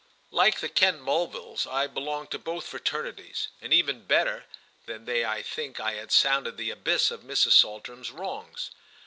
[0.31, 4.47] Like the Kent Mulvilles I belonged to both fraternities, and even better
[4.87, 7.51] than they I think I had sounded the abyss of Mrs.
[7.51, 8.71] Saltram's wrongs.